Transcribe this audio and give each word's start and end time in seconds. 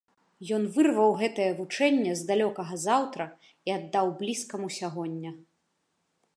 Ён 0.55 0.63
вырваў 0.77 1.11
гэтае 1.21 1.49
вучэнне 1.59 2.15
з 2.23 2.25
далёкага 2.31 2.79
заўтра 2.87 3.29
і 3.51 3.69
аддаў 3.79 4.07
блізкаму 4.23 4.67
сягоння. 4.81 5.31